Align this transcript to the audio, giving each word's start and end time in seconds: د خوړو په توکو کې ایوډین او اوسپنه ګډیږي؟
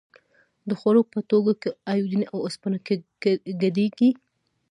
د 0.67 0.69
خوړو 0.79 1.01
په 1.11 1.19
توکو 1.29 1.53
کې 1.61 1.69
ایوډین 1.91 2.23
او 2.33 2.37
اوسپنه 2.45 2.77
ګډیږي؟ 3.61 4.09